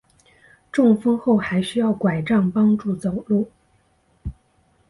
[0.71, 3.51] 中风后还需要柺杖帮助走路